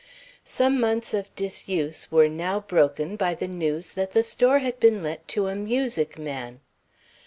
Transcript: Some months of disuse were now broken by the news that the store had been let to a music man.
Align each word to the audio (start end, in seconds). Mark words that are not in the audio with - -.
Some 0.43 0.79
months 0.79 1.13
of 1.13 1.29
disuse 1.35 2.09
were 2.11 2.27
now 2.27 2.59
broken 2.61 3.15
by 3.17 3.35
the 3.35 3.47
news 3.47 3.93
that 3.93 4.13
the 4.13 4.23
store 4.23 4.57
had 4.57 4.79
been 4.79 5.03
let 5.03 5.27
to 5.27 5.45
a 5.45 5.55
music 5.55 6.17
man. 6.17 6.59